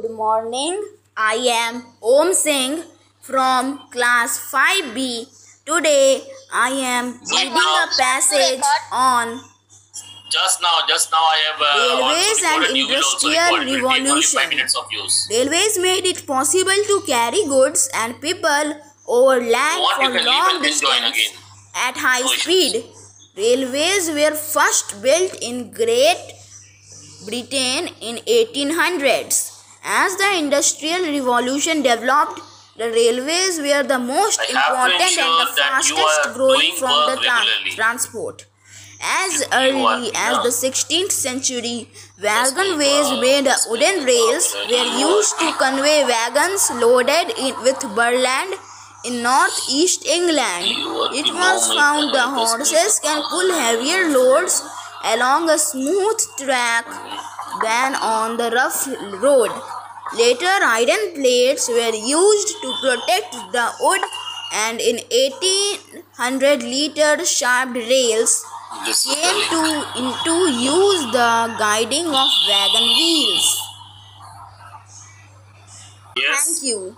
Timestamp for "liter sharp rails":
66.62-68.44